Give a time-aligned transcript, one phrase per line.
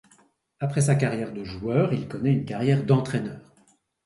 [0.59, 3.39] Après sa carrière de joueur, il connaît une carrière d'entraîneur.